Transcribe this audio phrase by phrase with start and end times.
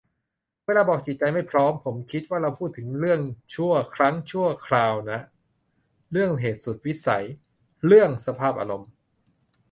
[0.65, 3.21] เวลาบอก "จิตใจไม่พร้อม" ผมคิดว่าเราพูดถึงเรื่อง
[3.55, 5.19] ชั่วครั้งชั่วคราวนะ
[6.11, 6.31] เรื่อง
[6.65, 7.25] สุดวิสัย
[7.87, 8.89] เรื่องสภาพอารมณ์